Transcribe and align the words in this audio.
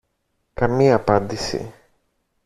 Καμία 0.53 0.95
απάντηση 0.95 1.73